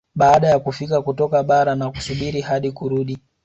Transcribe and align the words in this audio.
Baada 0.15 0.47
ya 0.47 0.59
kufika 0.59 1.01
kutoka 1.01 1.43
bara 1.43 1.75
na 1.75 1.91
kusubiri 1.91 2.41
hadi 2.41 2.71
kurudi 2.71 3.17